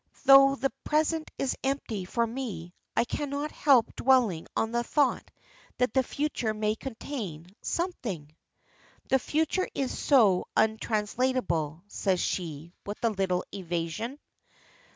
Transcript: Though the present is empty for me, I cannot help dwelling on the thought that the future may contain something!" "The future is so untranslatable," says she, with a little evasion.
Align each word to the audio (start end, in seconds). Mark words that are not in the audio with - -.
Though 0.25 0.55
the 0.55 0.71
present 0.83 1.29
is 1.37 1.55
empty 1.63 2.05
for 2.05 2.25
me, 2.25 2.73
I 2.97 3.05
cannot 3.05 3.51
help 3.51 3.95
dwelling 3.95 4.47
on 4.55 4.71
the 4.71 4.83
thought 4.83 5.29
that 5.77 5.93
the 5.93 6.01
future 6.01 6.55
may 6.55 6.75
contain 6.75 7.45
something!" 7.61 8.35
"The 9.09 9.19
future 9.19 9.67
is 9.75 9.95
so 9.95 10.47
untranslatable," 10.57 11.83
says 11.87 12.19
she, 12.19 12.73
with 12.83 12.97
a 13.03 13.11
little 13.11 13.43
evasion. 13.53 14.17